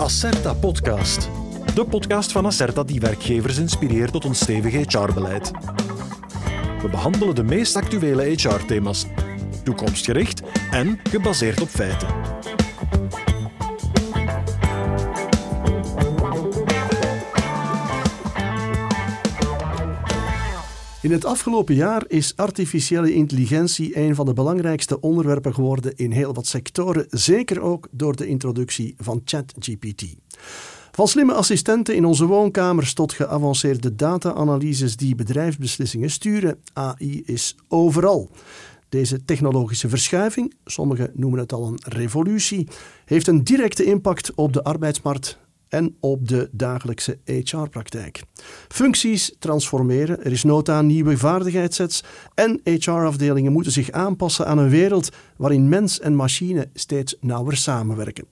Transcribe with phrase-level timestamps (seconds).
[0.00, 1.28] Acerta Podcast.
[1.74, 5.50] De podcast van Acerta die werkgevers inspireert tot een stevig HR-beleid.
[6.82, 9.06] We behandelen de meest actuele HR-thema's,
[9.64, 12.08] toekomstgericht en gebaseerd op feiten.
[21.02, 26.34] In het afgelopen jaar is artificiële intelligentie een van de belangrijkste onderwerpen geworden in heel
[26.34, 30.04] wat sectoren, zeker ook door de introductie van ChatGPT.
[30.90, 38.30] Van slimme assistenten in onze woonkamers tot geavanceerde data-analyses die bedrijfsbeslissingen sturen, AI is overal.
[38.88, 42.68] Deze technologische verschuiving, sommigen noemen het al een revolutie,
[43.04, 45.38] heeft een directe impact op de arbeidsmarkt
[45.70, 48.22] en op de dagelijkse HR-praktijk.
[48.68, 54.68] Functies transformeren, er is nood aan nieuwe vaardigheidssets en HR-afdelingen moeten zich aanpassen aan een
[54.68, 58.24] wereld waarin mens en machine steeds nauwer samenwerken.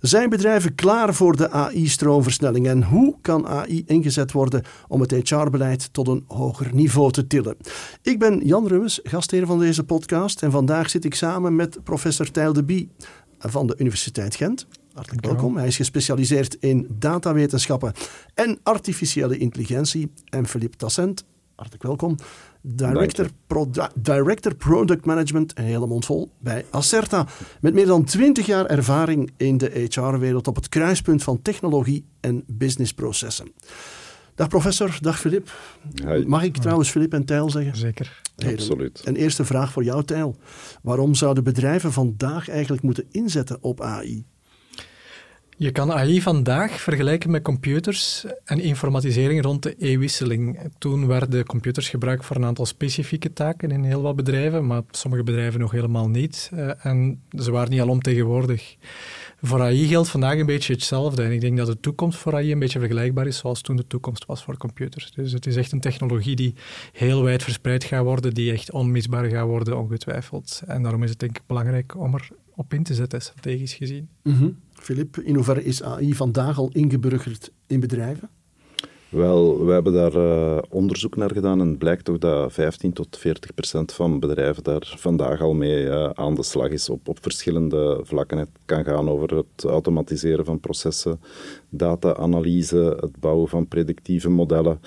[0.00, 5.92] Zijn bedrijven klaar voor de AI-stroomversnelling en hoe kan AI ingezet worden om het HR-beleid
[5.92, 7.56] tot een hoger niveau te tillen?
[8.02, 12.30] Ik ben Jan Rummes, gastheer van deze podcast en vandaag zit ik samen met professor
[12.30, 12.90] Tijl de Bie
[13.38, 14.66] van de Universiteit Gent.
[14.92, 15.56] Hartelijk welkom.
[15.56, 17.92] Hij is gespecialiseerd in datawetenschappen
[18.34, 20.12] en artificiële intelligentie.
[20.28, 21.24] En Philippe Tassent,
[21.54, 22.16] hartelijk welkom.
[22.60, 23.28] Director,
[23.94, 27.26] Director Product Management, een hele mond vol, bij Acerta.
[27.60, 32.44] Met meer dan 20 jaar ervaring in de HR-wereld op het kruispunt van technologie en
[32.46, 33.52] businessprocessen.
[34.34, 35.52] Dag professor, dag Filip.
[36.26, 37.76] Mag ik trouwens Filip en Tijl zeggen?
[37.76, 38.22] Zeker.
[38.46, 39.00] Absoluut.
[39.04, 40.36] Een eerste vraag voor jou, Tijl.
[40.82, 44.24] Waarom zouden bedrijven vandaag eigenlijk moeten inzetten op AI?
[45.60, 50.58] Je kan AI vandaag vergelijken met computers en informatisering rond de e-wisseling.
[50.78, 55.22] Toen werden computers gebruikt voor een aantal specifieke taken in heel wat bedrijven, maar sommige
[55.22, 56.50] bedrijven nog helemaal niet.
[56.54, 58.76] Eh, en ze waren niet alomtegenwoordig.
[59.42, 61.22] Voor AI geldt vandaag een beetje hetzelfde.
[61.22, 63.86] En ik denk dat de toekomst voor AI een beetje vergelijkbaar is zoals toen de
[63.86, 65.12] toekomst was voor computers.
[65.12, 66.54] Dus het is echt een technologie die
[66.92, 70.62] heel wijd verspreid gaat worden, die echt onmisbaar gaat worden, ongetwijfeld.
[70.66, 72.28] En daarom is het denk ik belangrijk om er
[72.60, 74.08] op in te zetten, strategisch gezien.
[74.22, 78.30] Mm Filip, in hoeverre is AI vandaag al ingeburgerd in bedrijven?
[79.08, 83.16] Wel, we hebben daar uh, onderzoek naar gedaan en het blijkt toch dat 15 tot
[83.18, 87.18] 40 procent van bedrijven daar vandaag al mee uh, aan de slag is op, op
[87.20, 88.38] verschillende vlakken.
[88.38, 91.20] Het kan gaan over het automatiseren van processen,
[91.68, 94.80] data-analyse, het bouwen van predictieve modellen,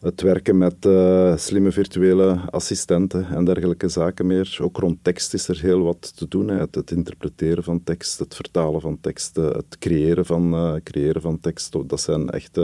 [0.00, 4.58] het werken met uh, slimme virtuele assistenten en dergelijke zaken meer.
[4.62, 6.48] Ook rond tekst is er heel wat te doen.
[6.48, 11.76] Het, interpreteren van tekst, het vertalen van tekst, het creëren van, uh, creëren van tekst.
[11.86, 12.60] Dat zijn echt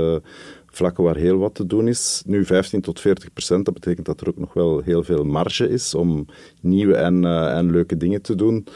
[0.67, 2.23] vlakken waar heel wat te doen is.
[2.27, 5.69] Nu 15 tot 40 procent, dat betekent dat er ook nog wel heel veel marge
[5.69, 6.27] is om
[6.61, 8.67] nieuwe en, en leuke dingen te doen.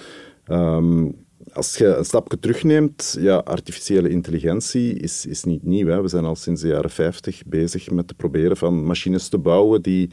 [0.48, 1.16] Um,
[1.52, 5.86] als je een stapje terugneemt, ja, artificiële intelligentie is, is niet nieuw.
[5.86, 6.02] Hè.
[6.02, 9.82] We zijn al sinds de jaren 50 bezig met te proberen van machines te bouwen
[9.82, 10.10] die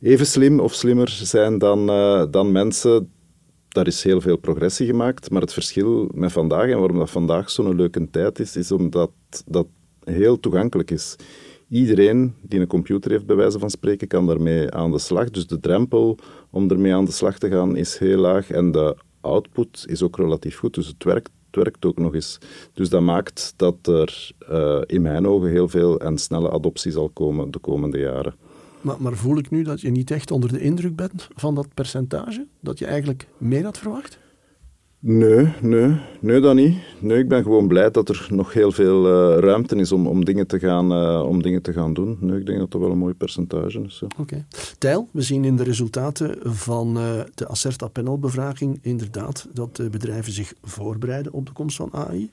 [0.00, 3.10] even slim of slimmer zijn dan, uh, dan mensen.
[3.68, 7.50] Daar is heel veel progressie gemaakt, maar het verschil met vandaag en waarom dat vandaag
[7.50, 9.10] zo'n leuke tijd is, is omdat
[9.46, 9.66] dat
[10.04, 11.16] heel toegankelijk is.
[11.68, 15.30] Iedereen die een computer heeft, bij wijze van spreken, kan daarmee aan de slag.
[15.30, 16.18] Dus de drempel
[16.50, 18.96] om ermee aan de slag te gaan is heel laag en de
[19.26, 20.74] output is ook relatief goed.
[20.74, 22.38] Dus het werkt, het werkt ook nog eens.
[22.72, 27.08] Dus dat maakt dat er uh, in mijn ogen heel veel en snelle adoptie zal
[27.08, 28.34] komen de komende jaren.
[28.80, 31.74] Maar, maar voel ik nu dat je niet echt onder de indruk bent van dat
[31.74, 32.46] percentage?
[32.60, 34.18] Dat je eigenlijk meer had verwacht?
[35.08, 36.76] Nee, nee, nee, dat niet.
[37.00, 40.24] Nee, ik ben gewoon blij dat er nog heel veel uh, ruimte is om, om,
[40.24, 42.16] dingen te gaan, uh, om dingen te gaan doen.
[42.20, 44.02] Nee, ik denk dat dat wel een mooi percentage is.
[44.02, 44.20] Oké.
[44.20, 44.44] Okay.
[44.78, 50.32] Tijl, we zien in de resultaten van uh, de Acerta panelbevraging inderdaad dat de bedrijven
[50.32, 52.30] zich voorbereiden op de komst van AI.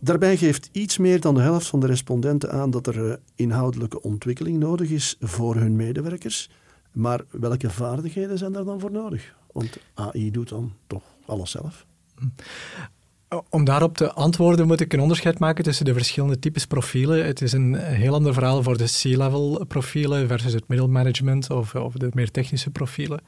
[0.00, 4.58] Daarbij geeft iets meer dan de helft van de respondenten aan dat er inhoudelijke ontwikkeling
[4.58, 6.50] nodig is voor hun medewerkers.
[6.92, 9.34] Maar welke vaardigheden zijn daar dan voor nodig?
[9.52, 11.86] Want AI doet dan toch alles zelf.
[13.50, 17.26] Om daarop te antwoorden moet ik een onderscheid maken tussen de verschillende types profielen.
[17.26, 21.94] Het is een heel ander verhaal voor de C-level profielen versus het middelmanagement of, of
[21.94, 23.20] de meer technische profielen.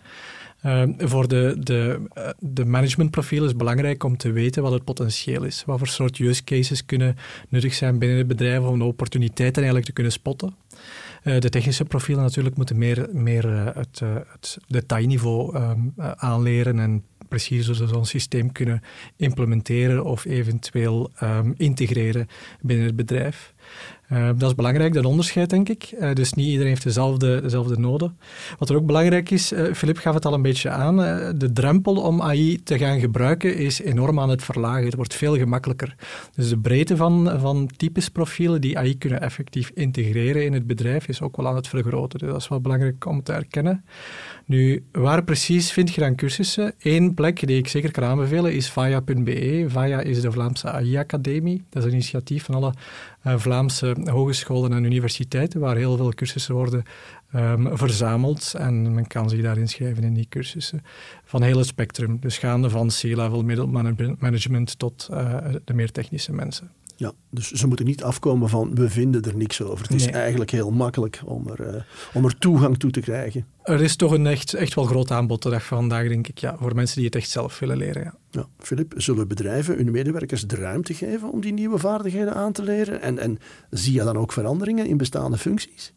[0.66, 2.08] Uh, voor de, de,
[2.38, 5.62] de managementprofielen is het belangrijk om te weten wat het potentieel is.
[5.66, 7.16] Wat voor soort use cases kunnen
[7.48, 10.54] nuttig zijn binnen het bedrijf om de opportuniteiten eigenlijk te kunnen spotten.
[11.22, 14.00] De technische profielen natuurlijk moeten meer, meer het,
[14.32, 18.82] het detailniveau um, aanleren en precies zo'n systeem kunnen
[19.16, 22.28] implementeren of eventueel um, integreren
[22.60, 23.54] binnen het bedrijf.
[24.12, 25.94] Uh, dat is belangrijk, dat onderscheid, denk ik.
[26.00, 28.18] Uh, dus niet iedereen heeft dezelfde, dezelfde noden.
[28.58, 30.96] Wat er ook belangrijk is, uh, Filip gaf het al een beetje aan,
[31.38, 34.84] de drempel om AI te gaan gebruiken is enorm aan het verlagen.
[34.84, 35.94] Het wordt veel gemakkelijker.
[36.34, 41.22] Dus de breedte van, van typesprofielen die AI kunnen effectief integreren in het bedrijf is
[41.22, 42.18] ook wel aan het vergroten.
[42.18, 43.84] Dus dat is wel belangrijk om te erkennen.
[44.44, 46.74] Nu, waar precies vind je dan cursussen?
[46.78, 49.64] Eén plek die ik zeker kan aanbevelen is vaya.be.
[49.68, 51.64] Vaya is de Vlaamse AI-academie.
[51.68, 52.72] Dat is een initiatief van alle
[53.22, 56.82] Vlaamse hogescholen en universiteiten, waar heel veel cursussen worden
[57.34, 58.54] um, verzameld.
[58.58, 60.82] En men kan zich daar inschrijven in die cursussen.
[61.24, 62.18] Van heel het spectrum.
[62.20, 66.70] Dus gaande van C-level middelmanagement tot uh, de meer technische mensen.
[67.00, 69.86] Ja, dus ze moeten niet afkomen van we vinden er niks over.
[69.86, 71.82] Het is eigenlijk heel makkelijk om er, uh,
[72.14, 73.46] om er toegang toe te krijgen.
[73.62, 76.38] Er is toch een echt, echt wel groot aanbod de dag van vandaag, denk ik,
[76.38, 78.02] ja, voor mensen die het echt zelf willen leren.
[78.02, 78.14] Ja.
[78.30, 82.62] Ja, Philip, zullen bedrijven hun medewerkers de ruimte geven om die nieuwe vaardigheden aan te
[82.62, 83.02] leren?
[83.02, 83.38] En, en
[83.70, 85.94] zie je dan ook veranderingen in bestaande functies?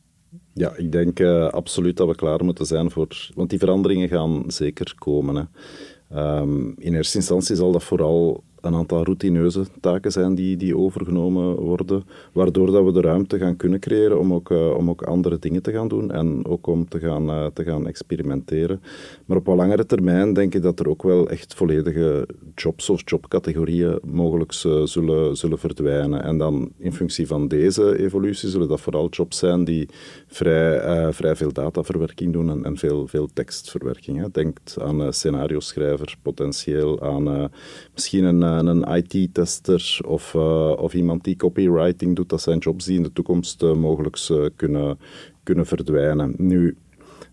[0.54, 3.32] Ja, ik denk uh, absoluut dat we klaar moeten zijn voor...
[3.36, 5.36] Want die veranderingen gaan zeker komen.
[5.36, 6.40] Hè.
[6.40, 11.56] Um, in eerste instantie zal dat vooral een aantal routineuze taken zijn die, die overgenomen
[11.56, 15.40] worden, waardoor dat we de ruimte gaan kunnen creëren om ook, uh, om ook andere
[15.40, 18.82] dingen te gaan doen en ook om te gaan, uh, te gaan experimenteren.
[19.26, 23.02] Maar op wat langere termijn denk ik dat er ook wel echt volledige jobs of
[23.06, 26.24] jobcategorieën mogelijk zullen, zullen verdwijnen.
[26.24, 29.90] En dan in functie van deze evolutie zullen dat vooral jobs zijn die
[30.28, 34.32] vrij, vrij veel dataverwerking doen en, en veel, veel tekstverwerking.
[34.32, 37.52] Denk aan scenario-schrijver, potentieel aan
[37.94, 42.98] misschien een een IT-tester of, uh, of iemand die copywriting doet, dat zijn jobs die
[42.98, 45.00] in de toekomst uh, mogelijk uh, kunnen,
[45.44, 46.34] kunnen verdwijnen.
[46.38, 46.78] Nu,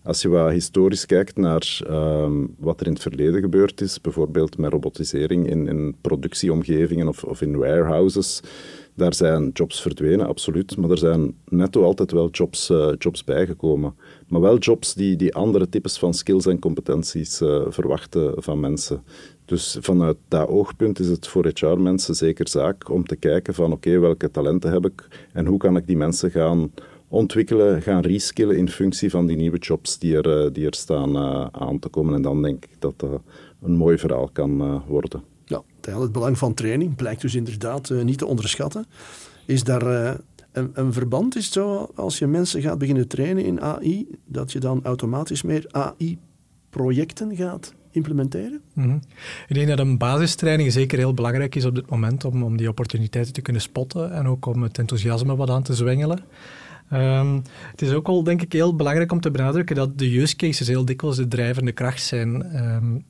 [0.03, 4.57] als je wat historisch kijkt naar um, wat er in het verleden gebeurd is, bijvoorbeeld
[4.57, 8.41] met robotisering in, in productieomgevingen of, of in warehouses,
[8.93, 10.77] daar zijn jobs verdwenen, absoluut.
[10.77, 13.95] Maar er zijn netto altijd wel jobs, jobs bijgekomen.
[14.27, 17.37] Maar wel jobs die, die andere types van skills en competenties
[17.67, 19.03] verwachten van mensen.
[19.51, 23.99] Dus vanuit dat oogpunt is het voor HR-mensen zeker zaak om te kijken van oké,
[23.99, 26.71] welke talenten heb ik en hoe kan ik die mensen gaan
[27.07, 31.15] ontwikkelen, gaan reskillen in functie van die nieuwe jobs die er, eh, die er staan
[31.15, 32.13] uh, aan te komen.
[32.13, 33.21] En dan denk ik dat dat
[33.61, 35.23] een mooi verhaal kan uh, worden.
[35.45, 38.85] Ja, het belang van training blijkt dus inderdaad niet te onderschatten.
[39.45, 40.17] Is daar
[40.51, 41.35] een, een, verband?
[41.35, 45.65] Is zo, als je mensen gaat beginnen trainen in AI, dat je dan automatisch meer
[45.71, 48.61] AI-projecten gaat implementeren?
[48.73, 48.99] Mm
[49.47, 52.69] Ik denk dat een basistraining zeker heel belangrijk is op dit moment om, om die
[52.69, 56.19] opportuniteiten te kunnen spotten en ook om het enthousiasme wat aan te zwengelen.
[56.93, 57.41] Um,
[57.71, 60.67] het is ook wel, denk ik, heel belangrijk om te benadrukken dat de use cases
[60.67, 62.57] heel dikwijls de drijvende kracht zijn.
[62.57, 63.03] Um,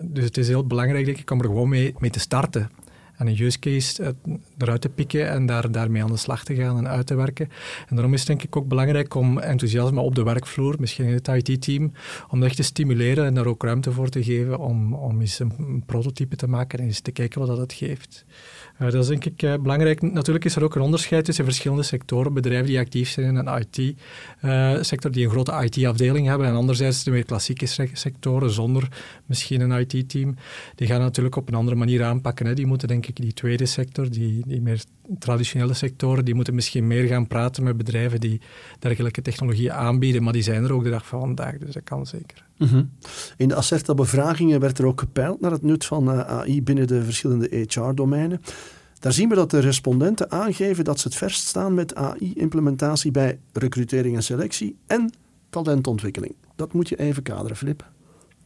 [0.00, 2.70] dus het is heel belangrijk, denk ik, om er gewoon mee, mee te starten
[3.16, 6.54] en een use case eh, eruit te pikken en daar, daarmee aan de slag te
[6.54, 7.48] gaan en uit te werken.
[7.88, 11.12] En daarom is het denk ik ook belangrijk om enthousiasme op de werkvloer, misschien in
[11.12, 11.92] het IT-team,
[12.28, 15.38] om dat echt te stimuleren en daar ook ruimte voor te geven om, om eens
[15.38, 18.24] een, prototype te maken en eens te kijken wat dat het geeft.
[18.80, 20.02] Uh, dat is denk ik uh, belangrijk.
[20.02, 22.32] Natuurlijk is er ook een onderscheid tussen verschillende sectoren.
[22.32, 27.10] Bedrijven die actief zijn in een IT-sector, die een grote IT-afdeling hebben, en anderzijds de
[27.10, 28.88] meer klassieke sectoren zonder
[29.26, 30.36] misschien een IT-team.
[30.74, 32.46] Die gaan natuurlijk op een andere manier aanpakken.
[32.46, 32.54] Hè.
[32.54, 34.84] Die moeten denk die tweede sector, die, die meer
[35.18, 38.40] traditionele sectoren, die moeten misschien meer gaan praten met bedrijven die
[38.78, 42.06] dergelijke technologieën aanbieden, maar die zijn er ook de dag van vandaag, dus dat kan
[42.06, 42.44] zeker.
[42.58, 42.84] Mhm.
[43.36, 47.04] In de Acerta-bevragingen werd er ook gepeild naar het nut van eh, AI binnen de
[47.04, 48.40] verschillende HR-domeinen.
[48.98, 53.38] Daar zien we dat de respondenten aangeven dat ze het verst staan met AI-implementatie bij
[53.52, 55.12] recrutering en selectie en
[55.50, 56.34] talentontwikkeling.
[56.56, 57.92] Dat moet je even kaderen, Flip.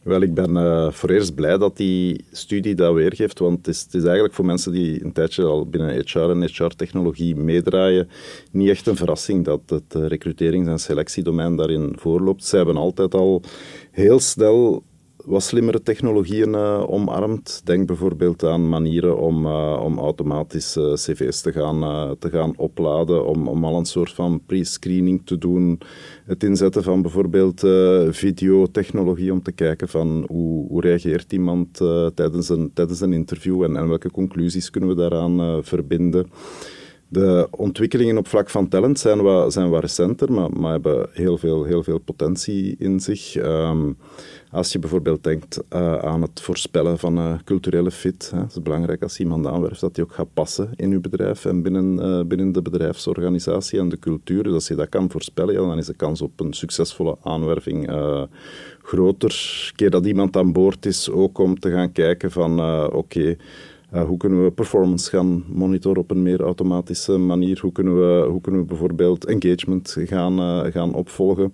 [0.03, 3.81] Wel, ik ben uh, voor eerst blij dat die studie dat weergeeft, want het is,
[3.81, 8.09] het is, eigenlijk voor mensen die een tijdje al binnen HR en HR-technologie meedraaien,
[8.51, 12.45] niet echt een verrassing dat het uh, recruterings- en selectiedomein daarin voorloopt.
[12.45, 13.41] Ze hebben altijd al
[13.91, 14.83] heel snel
[15.29, 17.61] wat slimmere technologieën uh, omarmt.
[17.63, 23.25] Denk bijvoorbeeld aan manieren om, uh, om automatisch uh, cv's te gaan, te gaan opladen,
[23.25, 25.79] om, om al een soort van pre-screening te doen.
[26.25, 27.59] Het inzetten van bijvoorbeeld
[28.09, 31.77] videotechnologie om te kijken van hoe, hoe reageert iemand
[32.15, 36.27] tijdens, een, tijdens een interview en, en welke conclusies kunnen we daaraan verbinden.
[37.11, 41.63] De ontwikkelingen op vlak van talent zijn wat, zijn recenter, maar, maar hebben heel veel,
[41.63, 43.35] heel veel potentie in zich.
[43.35, 43.91] Ehm,
[44.51, 48.61] als je bijvoorbeeld denkt uh, aan het voorspellen van uh, culturele fit, hè, het is
[48.61, 52.25] belangrijk als iemand aanwerft dat die ook gaat passen in je bedrijf en binnen, uh,
[52.25, 54.43] binnen de bedrijfsorganisatie en de cultuur.
[54.43, 57.91] Dus als je dat kan voorspellen, dan is de kans op een succesvolle aanwerving
[58.83, 59.71] groter.
[59.75, 63.37] Keer dat iemand aan boord is, ook om te gaan kijken van oké,
[63.93, 67.59] uh, hoe kunnen we performance gaan monitoren op een meer automatische manier?
[67.61, 71.53] Hoe kunnen we, hoe kunnen we bijvoorbeeld engagement gaan, uh, gaan opvolgen?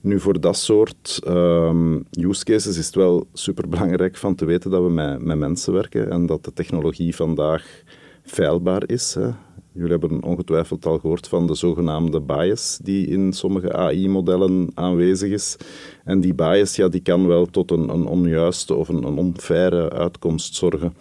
[0.00, 4.82] Nu, voor dat soort um, use cases is het wel superbelangrijk van te weten dat
[4.82, 7.82] we met, met mensen werken en dat de technologie vandaag
[8.22, 9.14] feilbaar is.
[9.14, 9.30] Hè.
[9.74, 15.56] Jullie hebben ongetwijfeld al gehoord van de zogenaamde bias die in sommige AI-modellen aanwezig is.
[16.04, 19.90] En die bias ja, die kan wel tot een, een onjuiste of een, een onfaire
[19.90, 20.94] uitkomst zorgen.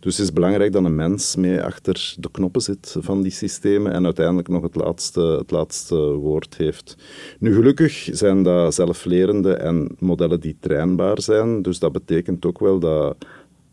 [0.00, 3.92] Dus het is belangrijk dat een mens mee achter de knoppen zit van die systemen
[3.92, 6.96] en uiteindelijk nog het laatste, het laatste woord heeft.
[7.38, 11.62] Nu, gelukkig zijn dat zelflerende en modellen die trainbaar zijn.
[11.62, 13.16] Dus dat betekent ook wel dat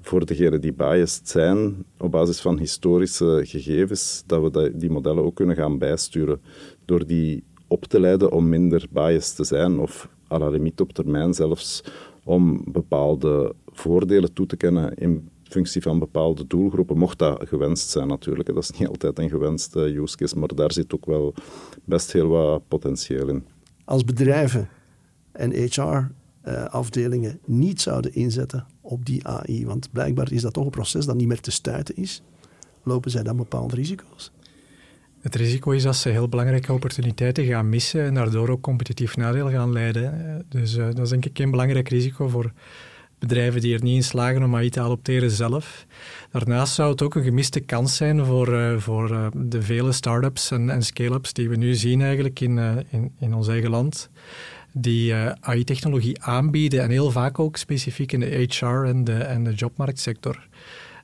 [0.05, 5.35] voor degenen die biased zijn, op basis van historische gegevens, dat we die modellen ook
[5.35, 6.41] kunnen gaan bijsturen
[6.85, 11.33] door die op te leiden om minder biased te zijn of à la op termijn
[11.33, 11.83] zelfs
[12.23, 18.07] om bepaalde voordelen toe te kennen in functie van bepaalde doelgroepen, mocht dat gewenst zijn
[18.07, 18.53] natuurlijk.
[18.53, 21.33] Dat is niet altijd een gewenste use case, maar daar zit ook wel
[21.83, 23.45] best heel wat potentieel in.
[23.85, 24.69] Als bedrijven
[25.31, 30.69] en HR-afdelingen eh, niet zouden inzetten op die AI, want blijkbaar is dat toch een
[30.69, 32.21] proces dat niet meer te stuiten is,
[32.83, 34.31] lopen zij dan bepaalde risico's?
[35.21, 39.49] Het risico is dat ze heel belangrijke opportuniteiten gaan missen en daardoor ook competitief nadeel
[39.49, 40.45] gaan leiden.
[40.49, 42.51] Dus uh, dat is denk ik een belangrijk risico voor
[43.19, 45.85] bedrijven die er niet in slagen om AI te adopteren zelf.
[46.31, 50.51] Daarnaast zou het ook een gemiste kans zijn voor, uh, voor uh, de vele start-ups
[50.51, 54.09] en, en scale-ups die we nu zien eigenlijk in, in, in ons eigen land
[54.77, 59.53] die AI-technologie aanbieden en heel vaak ook specifiek in de HR en de, en de
[59.53, 60.47] jobmarktsector.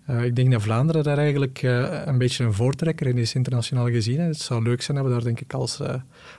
[0.09, 3.89] Uh, ik denk dat Vlaanderen daar eigenlijk uh, een beetje een voortrekker in is, internationaal
[3.89, 4.19] gezien.
[4.19, 5.93] Het zou leuk zijn dat we daar denk ik als, uh,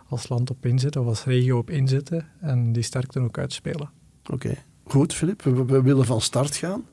[0.09, 3.91] als land op inzetten of als regio op inzetten en die sterkte ook uitspelen.
[4.31, 4.55] Oké.
[4.85, 6.85] Goed, Filip, we, willen van start gaan.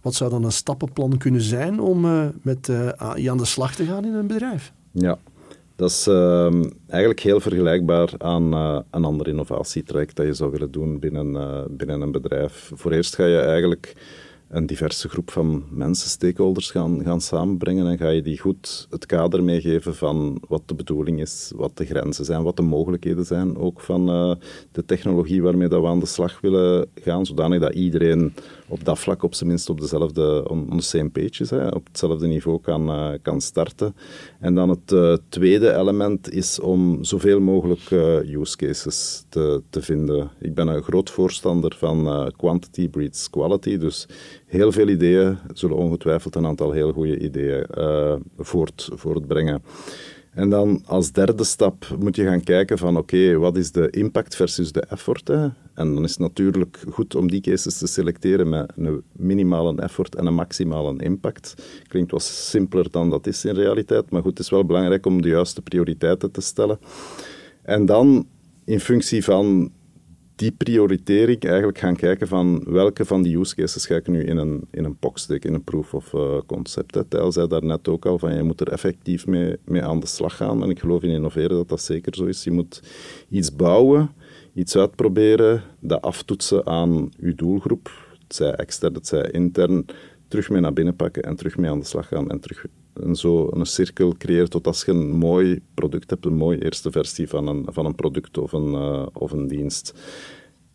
[0.00, 3.74] Wat zou dan een stappenplan kunnen zijn om uh, met uh, AI aan de slag
[3.74, 4.72] te gaan in een bedrijf?
[4.92, 5.18] Ja,
[5.78, 10.70] dat is uh, eigenlijk heel vergelijkbaar aan uh, een ander innovatietraject dat je zou willen
[10.70, 12.70] doen binnen, binnen een bedrijf.
[12.74, 13.94] Voor eerst ga je eigenlijk
[14.48, 19.06] een diverse groep van mensen, stakeholders gaan, gaan samenbrengen en ga je die goed het
[19.06, 23.56] kader meegeven van wat de bedoeling is, wat de grenzen zijn, wat de mogelijkheden zijn,
[23.56, 24.34] ook van uh,
[24.72, 28.34] de technologie waarmee dat we aan de slag willen gaan, zodanig dat iedereen
[28.68, 31.86] op dat vlak op zijn minst op dezelfde, on, the same page is, hè, op
[31.86, 33.94] hetzelfde niveau kan, uh, kan starten.
[34.40, 37.90] En dan het uh, tweede element is om zoveel mogelijk
[38.26, 40.30] use cases te, te vinden.
[40.40, 44.06] Ik ben een groot voorstander van quantity breeds quality, dus
[44.46, 47.66] heel veel ideeën zullen ongetwijfeld een aantal heel goede ideeën
[48.38, 49.62] voort, voortbrengen.
[50.38, 54.36] En dan als derde stap moet je gaan kijken van oké, wat is de impact
[54.36, 55.30] versus de effort?
[55.30, 60.14] En dan is het natuurlijk goed om die cases te selecteren met een minimale effort
[60.14, 61.54] en een maximale impact.
[61.88, 65.22] Klinkt wat simpeler dan dat is in realiteit, maar goed, het is wel belangrijk om
[65.22, 66.78] de juiste prioriteiten te stellen.
[67.62, 68.26] En dan
[68.64, 69.70] in functie van
[70.38, 74.36] die prioritering eigenlijk gaan kijken van welke van die use cases ga ik nu in
[74.36, 77.04] een, in een POC steken, in een proof of uh, concept.
[77.08, 80.06] Tel zei daar net ook al van je moet er effectief mee, mee aan de
[80.06, 80.62] slag gaan.
[80.62, 82.44] En ik geloof in innoveren dat dat zeker zo is.
[82.44, 82.82] Je moet
[83.28, 84.10] iets bouwen,
[84.54, 87.90] iets uitproberen, dat aftoetsen aan je doelgroep.
[88.22, 89.86] Het zij extern, het zij intern,
[90.28, 92.66] terug mee naar binnen pakken en terug mee aan de slag gaan en terug
[93.02, 96.90] en zo een cirkel creëert tot als je een mooi product hebt, een mooie eerste
[96.90, 99.94] versie van een, van een product of een, uh, of een dienst.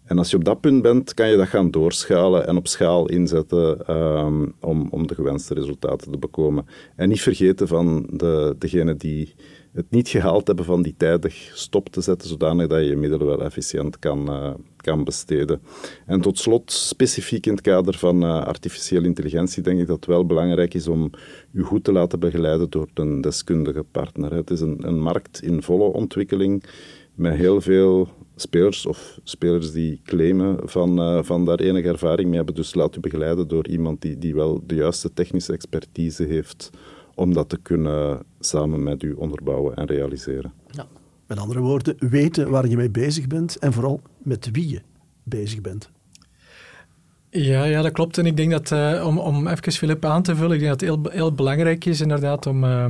[0.03, 3.09] En als je op dat punt bent, kan je dat gaan doorschalen en op schaal
[3.09, 6.65] inzetten um, om, om de gewenste resultaten te bekomen.
[6.95, 9.35] En niet vergeten van de, degene die
[9.73, 13.27] het niet gehaald hebben van die tijdig stop te zetten, zodanig dat je je middelen
[13.27, 15.61] wel efficiënt kan, uh, kan besteden.
[16.05, 20.05] En tot slot, specifiek in het kader van uh, artificiële intelligentie, denk ik dat het
[20.05, 21.09] wel belangrijk is om
[21.51, 24.33] u goed te laten begeleiden door een deskundige partner.
[24.33, 26.63] Het is een, een markt in volle ontwikkeling
[27.15, 32.37] met heel veel spelers of spelers die claimen van, uh, van daar enige ervaring mee
[32.37, 32.55] hebben.
[32.55, 36.69] Dus laat u begeleiden door iemand die, die wel de juiste technische expertise heeft
[37.15, 40.53] om dat te kunnen samen met u onderbouwen en realiseren.
[40.67, 40.87] Ja.
[41.27, 44.81] Met andere woorden, weten waar je mee bezig bent en vooral met wie je
[45.23, 45.91] bezig bent.
[47.29, 48.17] Ja, ja, dat klopt.
[48.17, 50.81] En ik denk dat, uh, om, om even Filip aan te vullen, ik denk dat
[50.81, 52.63] het heel, heel belangrijk is inderdaad om...
[52.63, 52.85] Uh,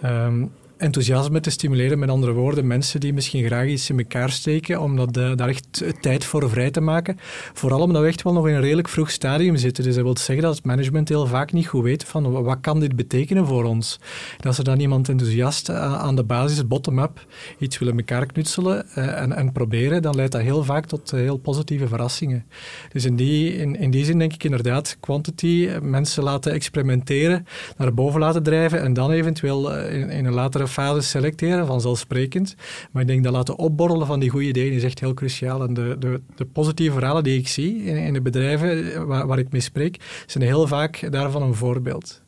[0.00, 0.46] ehm,
[0.76, 1.98] enthousiasme te stimuleren.
[1.98, 5.48] Met andere woorden, mensen die misschien graag iets in elkaar steken, om dat, uh, daar
[5.48, 7.16] echt tijd voor vrij te maken.
[7.52, 9.84] Vooral omdat we echt wel nog in een redelijk vroeg stadium zitten.
[9.84, 12.80] Dus dat wil zeggen dat het management heel vaak niet goed weet van wat kan
[12.80, 14.00] dit betekenen voor ons.
[14.40, 17.26] En als er dan iemand enthousiast uh, aan de basis, bottom-up,
[17.58, 21.36] iets willen elkaar knutselen uh, en, en, proberen, dan leidt dat heel vaak tot heel
[21.36, 22.44] positieve verrassingen.
[22.92, 27.94] Dus in die, in, in die zin denk ik inderdaad quantity, mensen laten experimenteren, naar
[27.94, 32.54] boven laten drijven en dan eventueel in, in een latere fase selecteren, vanzelfsprekend.
[32.90, 35.62] Maar ik denk dat laten opborrelen van die goede ideeën is echt heel cruciaal.
[35.62, 39.38] En de, de, de positieve verhalen die ik zie in, in de bedrijven waar, waar
[39.38, 42.22] ik mee spreek, zijn heel vaak daarvan een voorbeeld.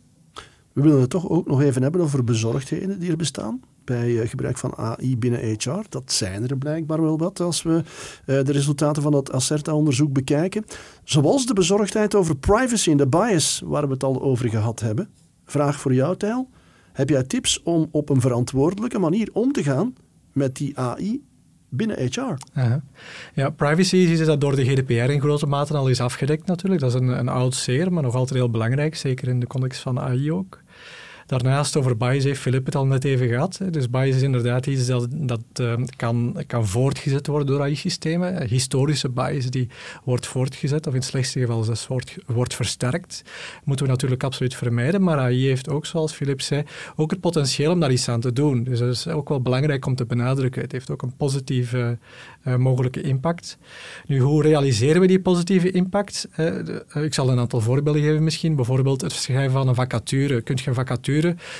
[0.72, 4.28] We willen het toch ook nog even hebben over bezorgdheden die er bestaan bij eh,
[4.28, 5.84] gebruik van AI binnen HR.
[5.88, 7.82] Dat zijn er blijkbaar wel wat als we
[8.24, 10.64] eh, de resultaten van dat Acerta-onderzoek bekijken.
[11.04, 15.08] Zoals de bezorgdheid over privacy en de bias waar we het al over gehad hebben.
[15.44, 16.48] Vraag voor jou, Tijl.
[16.98, 19.94] Heb jij tips om op een verantwoordelijke manier om te gaan
[20.32, 21.22] met die AI
[21.68, 22.60] binnen HR?
[23.34, 26.80] Ja, privacy is dat door de GDPR in grote mate al is afgedekt natuurlijk.
[26.80, 29.80] Dat is een, een oud zeer, maar nog altijd heel belangrijk, zeker in de context
[29.80, 30.62] van AI ook.
[31.28, 33.60] Daarnaast over bias heeft Filip het al net even gehad.
[33.70, 38.46] Dus bias is inderdaad iets dat, dat uh, kan, kan voortgezet worden door AI-systemen.
[38.46, 39.68] Historische bias die
[40.04, 43.22] wordt voortgezet, of in het slechtste geval zelfs wordt, wordt versterkt.
[43.64, 45.02] Moeten we natuurlijk absoluut vermijden.
[45.02, 46.62] Maar AI heeft ook, zoals Filip zei,
[46.96, 48.64] ook het potentieel om daar iets aan te doen.
[48.64, 50.62] Dus dat is ook wel belangrijk om te benadrukken.
[50.62, 51.98] Het heeft ook een positieve
[52.44, 53.58] uh, mogelijke impact.
[54.06, 56.28] Nu, hoe realiseren we die positieve impact?
[56.36, 58.56] Uh, ik zal een aantal voorbeelden geven misschien.
[58.56, 60.40] Bijvoorbeeld het schrijven van een vacature.
[60.40, 61.16] Kun je een vacature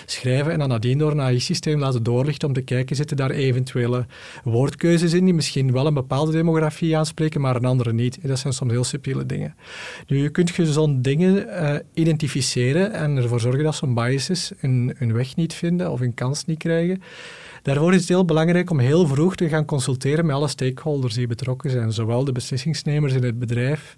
[0.06, 4.06] schrijven en dan nadien door een AI-systeem laten doorlichten om te kijken, zitten daar eventuele
[4.44, 8.18] woordkeuzes in die misschien wel een bepaalde demografie aanspreken, maar een andere niet.
[8.22, 9.54] Dat zijn soms heel subtiele dingen.
[10.06, 15.12] Nu, je kunt zo'n dingen uh, identificeren en ervoor zorgen dat zo'n biases hun, hun
[15.12, 17.02] weg niet vinden of hun kans niet krijgen.
[17.62, 21.26] Daarvoor is het heel belangrijk om heel vroeg te gaan consulteren met alle stakeholders die
[21.26, 23.96] betrokken zijn, zowel de beslissingsnemers in het bedrijf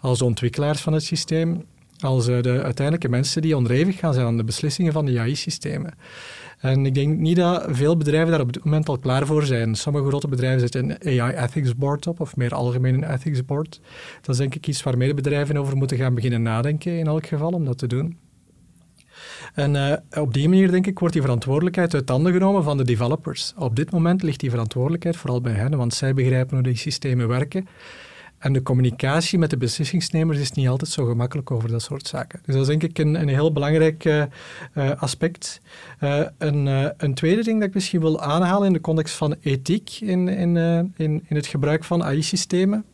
[0.00, 1.64] als de ontwikkelaars van het systeem
[2.00, 5.94] als eh, de uiteindelijke mensen die onderhevig gaan zijn aan de beslissingen van de AI-systemen.
[6.58, 9.74] En ik denk niet dat veel bedrijven daar op dit moment al klaar voor zijn.
[9.74, 13.80] Sommige grote bedrijven zetten een AI Ethics Board op, of meer algemeen een Ethics Board.
[14.20, 17.26] Dat is denk ik iets waar meer bedrijven over moeten gaan beginnen nadenken, in elk
[17.26, 18.16] geval, om dat te doen.
[19.54, 22.84] En uh, op die manier, denk ik, wordt die verantwoordelijkheid uit handen genomen van de
[22.84, 23.52] developers.
[23.56, 27.28] Op dit moment ligt die verantwoordelijkheid vooral bij hen, want zij begrijpen hoe die systemen
[27.28, 27.68] werken.
[28.40, 32.40] En de communicatie met de beslissingsnemers is niet altijd zo gemakkelijk over dat soort zaken.
[32.44, 34.24] Dus dat is denk ik een, een heel belangrijk uh,
[34.96, 35.60] aspect.
[36.00, 36.66] Uh, een,
[36.96, 40.56] een, tweede ding dat ik misschien wil aanhalen in de context van ethiek in, in,
[40.96, 42.84] in, in het gebruik van AI-systemen.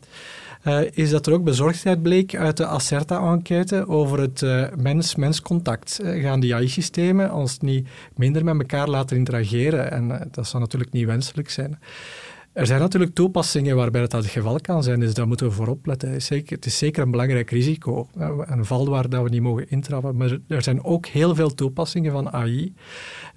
[0.91, 4.43] is dat er ook bezorgdheid bleek uit de Acerta-enquête over het
[4.77, 6.01] mens-mens contact.
[6.03, 9.91] gaan die AI-systemen ons niet minder met elkaar laten interageren?
[9.91, 11.79] En dat zou natuurlijk niet wenselijk zijn.
[12.57, 15.67] Er zijn natuurlijk toepassingen waarbij dat het geval kan zijn, dus daar moeten we voor
[15.67, 16.13] opletten.
[16.13, 18.09] Het is zeker, een belangrijk risico,
[18.47, 20.17] een val waar dat we niet mogen intrappen.
[20.17, 22.75] Maar er zijn ook heel veel toepassingen van AI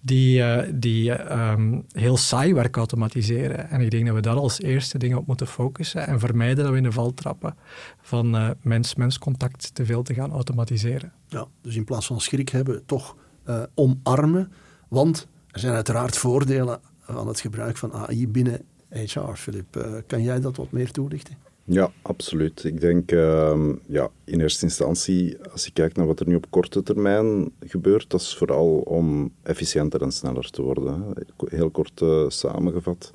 [0.01, 3.69] die, uh, die um, heel saai werk automatiseren.
[3.69, 6.71] En ik denk dat we daar als eerste dingen op moeten focussen en vermijden dat
[6.71, 7.55] we in de val trappen
[8.01, 11.13] van uh, mens-mens contact te veel te gaan automatiseren.
[11.27, 13.15] Ja, dus in plaats van schrik hebben, toch
[13.49, 14.51] uh, omarmen,
[14.87, 19.75] want er zijn uiteraard voordelen van het gebruik van AI binnen HR, Filip.
[19.77, 21.35] Uh, kan jij dat wat meer toelichten?
[21.71, 22.63] Ja, absoluut.
[22.63, 26.45] Ik denk, uh, ja, in eerste instantie, als je kijkt naar wat er nu op
[26.49, 31.03] korte termijn gebeurt, dat is vooral om efficiënter en sneller te worden.
[31.45, 33.13] Heel kort uh, samengevat.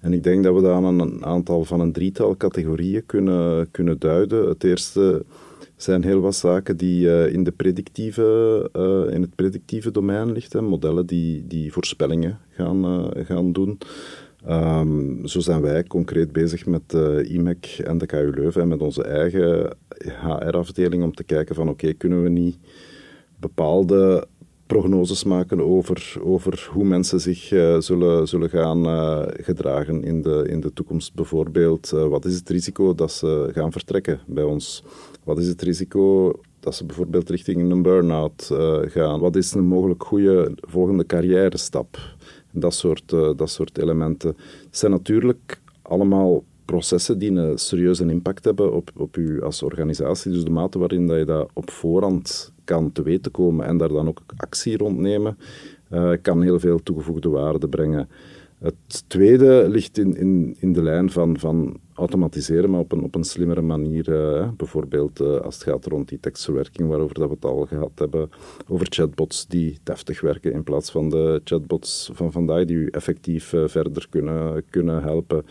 [0.00, 3.98] En ik denk dat we dat aan een aantal van een drietal categorieën kunnen, kunnen
[3.98, 4.48] duiden.
[4.48, 5.24] Het eerste
[5.76, 8.68] zijn heel wat zaken die uh, in, de predictieve,
[9.12, 10.64] in het predictieve domein liggen.
[10.64, 13.78] Modellen die, die voorspellingen gaan, gaan doen.
[14.50, 18.68] Um, zo zijn wij concreet bezig met uh, eh, IMEC en de KU Leuven en
[18.68, 22.58] met onze eigen HR-afdeling om te kijken van oké, kunnen we niet
[23.36, 24.26] bepaalde
[24.66, 30.44] prognoses maken over, over hoe mensen zich uh, zullen, zullen gaan uh, gedragen in de,
[30.48, 31.14] in de toekomst.
[31.14, 34.84] Bijvoorbeeld, wat is het risico dat ze gaan vertrekken bij ons?
[35.24, 38.50] Wat is het risico dat ze bijvoorbeeld richting een burn-out
[38.84, 39.20] gaan?
[39.20, 41.98] Wat is een mogelijk goede volgende carrière stap?
[42.54, 44.36] Dat soort, uh, dat soort elementen.
[44.70, 50.32] Zijn natuurlijk allemaal processen die een serieuze impact hebben op, op u als organisatie.
[50.32, 53.88] Dus de mate waarin dat je dat op voorhand kan te weten komen en daar
[53.88, 55.38] dan ook actie rond nemen,
[55.90, 58.08] uh, kan heel veel toegevoegde waarde brengen.
[58.64, 63.14] Het tweede ligt in, in, in de lijn van, van automatiseren, maar op een, op
[63.14, 64.08] een slimmere manier.
[64.08, 67.90] Uh, bijvoorbeeld uh, als het gaat rond die tekstverwerking, waarover dat we het al gehad
[67.94, 68.30] hebben,
[68.68, 73.52] over chatbots die deftig werken in plaats van de chatbots van vandaag, die u effectief
[73.52, 75.44] uh, verder kunnen, kunnen helpen.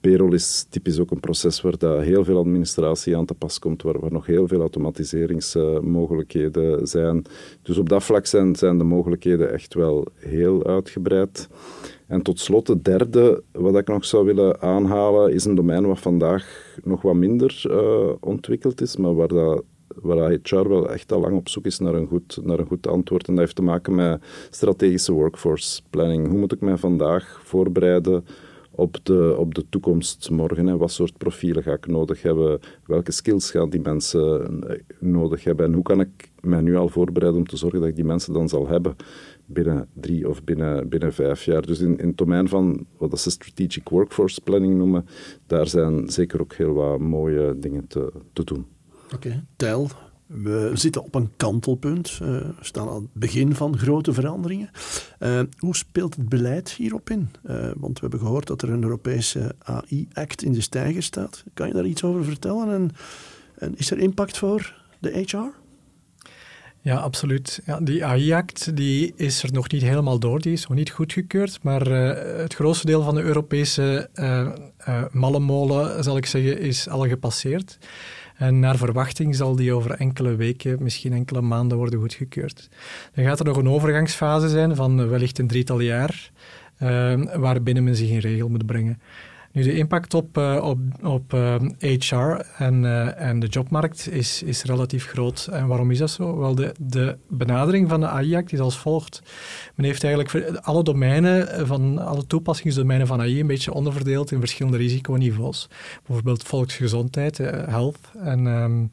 [0.00, 3.82] Payroll is typisch ook een proces waar daar heel veel administratie aan te pas komt,
[3.82, 7.22] waar, waar nog heel veel automatiseringsmogelijkheden zijn.
[7.62, 11.48] Dus op dat vlak zijn, zijn de mogelijkheden echt wel heel uitgebreid.
[12.12, 15.98] En tot slot, het derde wat ik nog zou willen aanhalen, is een domein wat
[15.98, 19.62] vandaag nog wat minder uh, ontwikkeld is, maar waar, dat,
[19.94, 22.86] waar HR wel echt al lang op zoek is naar een, goed, naar een goed
[22.86, 23.26] antwoord.
[23.26, 26.28] En dat heeft te maken met strategische workforce planning.
[26.28, 28.24] Hoe moet ik mij vandaag voorbereiden
[28.74, 30.66] op de, op de toekomst morgen.
[30.66, 30.76] Hè.
[30.76, 32.60] Wat soort profielen ga ik nodig hebben?
[32.86, 35.66] Welke skills gaan die mensen eh, nodig hebben?
[35.66, 38.32] En hoe kan ik mij nu al voorbereiden om te zorgen dat ik die mensen
[38.32, 38.96] dan zal hebben
[39.52, 41.62] binnen drie of binnen, binnen vijf jaar?
[41.62, 45.06] Dus in, in het domein van wat ze strategic workforce planning noemen,
[45.46, 48.66] daar zijn zeker ook heel wat mooie dingen te, te doen.
[49.14, 49.44] Oké.
[49.56, 49.88] Tel,
[50.26, 54.70] we zitten op een kantelpunt, uh, we staan aan het begin van grote veranderingen.
[55.20, 57.30] Uh, hoe speelt het beleid hierop in?
[57.44, 61.44] Uh, want we hebben gehoord dat er een Europese AI-act in de stijger staat.
[61.54, 62.68] Kan je daar iets over vertellen?
[62.72, 62.90] En,
[63.54, 65.61] en is er impact voor de HR?
[66.84, 67.60] Ja, absoluut.
[67.66, 71.58] Ja, die AI-act die is er nog niet helemaal door, die is nog niet goedgekeurd,
[71.62, 71.86] maar
[72.40, 74.10] het grootste deel van de Europese
[75.10, 77.78] mallenmolen, zal ik zeggen, is al gepasseerd.
[78.36, 82.68] En naar verwachting zal die over enkele weken, misschien enkele maanden worden goedgekeurd.
[83.14, 86.30] Dan gaat er nog een overgangsfase zijn van wellicht een drietal jaar,
[86.82, 89.00] uh, waarbinnen men zich in regel moet brengen.
[89.52, 94.08] Nu, de impact op, uh, op, op uh, eh, HR en, uh, en de jobmarkt
[94.10, 95.48] is, is relatief groot.
[95.52, 96.38] En waarom is dat zo?
[96.38, 99.22] Wel, de, de benadering van de AI-act is als volgt.
[99.74, 104.78] Men heeft eigenlijk alle domeinen van alle toepassingsdomeinen van AI een beetje onderverdeeld in verschillende
[104.78, 105.68] risiconiveaus.
[106.06, 108.92] Bijvoorbeeld volksgezondheid, health en um,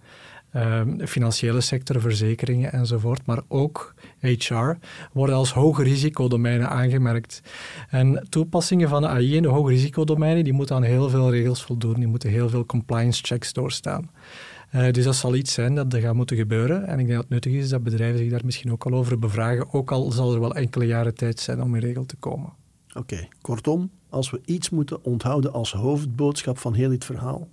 [0.54, 4.71] um, financiële sector, verzekeringen enzovoort, maar ook HR,
[5.13, 7.41] worden als hoge risicodomeinen aangemerkt.
[7.89, 11.93] En toepassingen van AI in de hoge risicodomeinen, die moeten aan heel veel regels voldoen,
[11.93, 14.10] die moeten heel veel compliance checks doorstaan.
[14.75, 16.88] Uh, dus dat zal iets zijn dat er gaat moeten gebeuren.
[16.88, 19.19] En ik denk dat het nuttig is dat bedrijven zich daar misschien ook al over
[19.19, 22.53] bevragen, ook al zal er wel enkele jaren tijd zijn om in regel te komen.
[22.93, 27.47] Oké, kortom, als we iets moeten onthouden als hoofdboodschap van heel dit verhaal,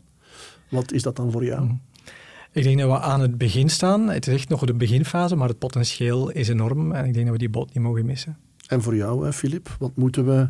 [0.69, 1.71] wat is dat dan voor jou?
[2.57, 4.09] Ik denk dat we aan het begin staan.
[4.09, 6.93] Het is echt nog de beginfase, maar het potentieel is enorm.
[6.93, 8.39] En ik denk dat we die boot niet mogen missen.
[8.69, 10.49] En voor jou, Filip, wat moeten we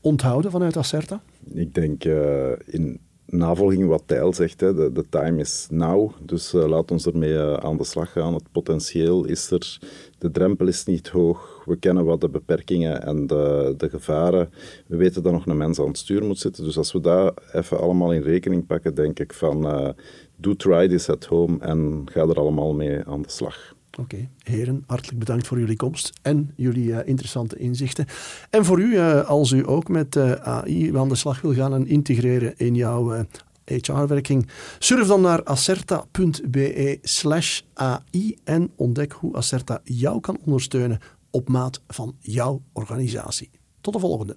[0.00, 1.22] onthouden vanuit Acerta?
[1.54, 6.10] Ik denk uh, in navolging wat Tijl zegt, hè, de, de time is now.
[6.20, 8.34] Dus uh, laat ons ermee uh, aan de slag gaan.
[8.34, 9.78] Het potentieel is er.
[10.18, 11.51] De drempel is niet hoog.
[11.64, 14.50] We kennen wat de beperkingen en de, de gevaren.
[14.86, 16.64] We weten dat nog een mens aan het stuur moet zitten.
[16.64, 19.94] Dus als we dat even allemaal in rekening pakken, denk ik van
[20.36, 23.74] doe try this at home en ga er allemaal mee aan de slag.
[24.00, 28.06] Oké, heren, hartelijk bedankt voor jullie komst en jullie uh, interessante inzichten.
[28.50, 31.74] En voor u, uh, als u ook met uh, AI aan de slag wil gaan
[31.74, 33.26] en integreren in jouw
[33.64, 34.48] HR-werking,
[34.78, 40.98] surf dan naar acerta.be slash AI en ontdek hoe Acerta jou kan ondersteunen
[41.32, 43.50] op maat van jouw organisatie.
[43.80, 44.36] Tot de volgende.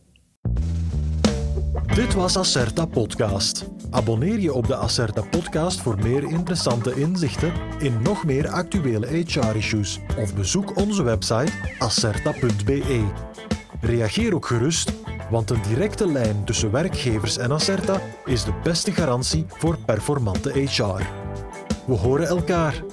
[1.96, 3.66] Dit was Acerta Podcast.
[3.90, 10.00] Abonneer je op de Acerta Podcast voor meer interessante inzichten in nog meer actuele HR-issues
[10.18, 13.12] of bezoek onze website acerta.be.
[13.82, 14.94] Reageer ook gerust,
[15.30, 21.04] want een directe lijn tussen werkgevers en Acerta is de beste garantie voor performante HR.
[21.86, 22.84] We horen elkaar.